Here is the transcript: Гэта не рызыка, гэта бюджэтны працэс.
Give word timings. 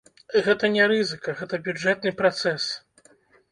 Гэта 0.45 0.65
не 0.75 0.87
рызыка, 0.91 1.35
гэта 1.43 1.61
бюджэтны 1.69 2.17
працэс. 2.25 2.69